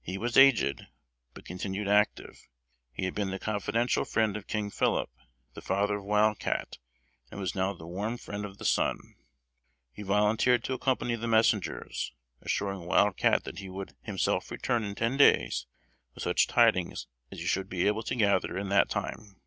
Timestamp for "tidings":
16.46-17.06